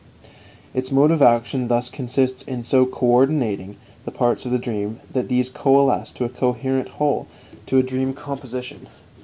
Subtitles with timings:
[0.73, 5.29] Its mode of action thus consists in so coördinating the parts of the dream that
[5.29, 7.27] these coalesce to a coherent whole,
[7.67, 8.87] to a dream composition.